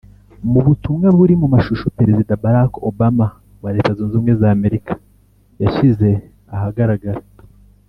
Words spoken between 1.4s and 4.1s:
mu mashusho Perezida Barack Obama wa Leta